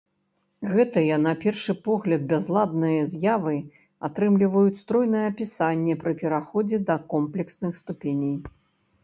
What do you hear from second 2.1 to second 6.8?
бязладныя, з'явы атрымліваюць стройнае апісанне пры пераходзе